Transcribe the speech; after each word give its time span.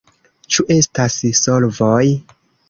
Ĉu 0.55 0.63
estas 0.75 1.19
solvoj? 1.41 2.03